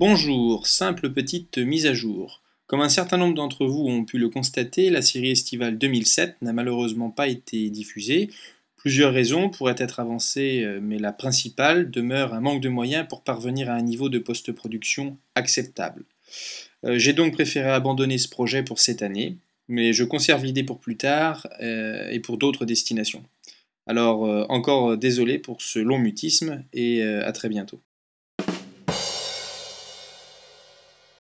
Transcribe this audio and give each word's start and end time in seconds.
Bonjour, 0.00 0.68
simple 0.68 1.10
petite 1.10 1.58
mise 1.58 1.84
à 1.86 1.92
jour. 1.92 2.40
Comme 2.68 2.82
un 2.82 2.88
certain 2.88 3.16
nombre 3.16 3.34
d'entre 3.34 3.66
vous 3.66 3.84
ont 3.84 4.04
pu 4.04 4.16
le 4.18 4.28
constater, 4.28 4.90
la 4.90 5.02
série 5.02 5.32
estivale 5.32 5.76
2007 5.76 6.36
n'a 6.40 6.52
malheureusement 6.52 7.10
pas 7.10 7.26
été 7.26 7.68
diffusée. 7.68 8.30
Plusieurs 8.76 9.12
raisons 9.12 9.50
pourraient 9.50 9.74
être 9.76 9.98
avancées, 9.98 10.62
euh, 10.62 10.78
mais 10.80 11.00
la 11.00 11.10
principale 11.10 11.90
demeure 11.90 12.32
un 12.32 12.40
manque 12.40 12.60
de 12.60 12.68
moyens 12.68 13.08
pour 13.08 13.24
parvenir 13.24 13.70
à 13.70 13.74
un 13.74 13.82
niveau 13.82 14.08
de 14.08 14.20
post-production 14.20 15.16
acceptable. 15.34 16.04
Euh, 16.84 16.96
j'ai 16.96 17.12
donc 17.12 17.32
préféré 17.32 17.70
abandonner 17.70 18.18
ce 18.18 18.28
projet 18.28 18.62
pour 18.62 18.78
cette 18.78 19.02
année, 19.02 19.36
mais 19.66 19.92
je 19.92 20.04
conserve 20.04 20.44
l'idée 20.44 20.62
pour 20.62 20.78
plus 20.78 20.96
tard 20.96 21.48
euh, 21.60 22.08
et 22.08 22.20
pour 22.20 22.38
d'autres 22.38 22.66
destinations. 22.66 23.24
Alors 23.88 24.20
encore 24.50 24.96
désolé 24.96 25.38
pour 25.38 25.62
ce 25.62 25.78
long 25.78 25.98
mutisme 25.98 26.62
et 26.74 27.02
à 27.02 27.32
très 27.32 27.48
bientôt. 27.48 27.80